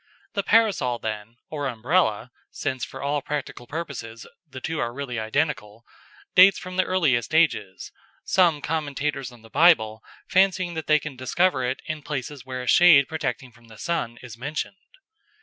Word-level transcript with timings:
The 0.33 0.41
Parasol, 0.41 0.97
then, 0.97 1.37
or 1.51 1.67
Umbrella 1.67 2.31
since 2.49 2.83
for 2.83 3.03
all 3.03 3.21
practical 3.21 3.67
purposes 3.67 4.25
the 4.49 4.59
two 4.59 4.79
are 4.79 4.91
really 4.91 5.19
identical 5.19 5.85
dates 6.33 6.57
from 6.57 6.75
the 6.75 6.83
earliest 6.85 7.35
ages, 7.35 7.91
some 8.23 8.63
commentators 8.63 9.31
on 9.31 9.43
the 9.43 9.49
Bible 9.51 10.01
fancying 10.27 10.73
they 10.73 10.97
can 10.97 11.15
discover 11.15 11.63
it 11.69 11.83
in 11.85 12.01
places 12.01 12.43
where 12.43 12.63
a 12.63 12.67
shade 12.67 13.07
protecting 13.07 13.51
from 13.51 13.65
the 13.67 13.77
sun 13.77 14.17
is 14.23 14.39
mentioned. 14.39 14.87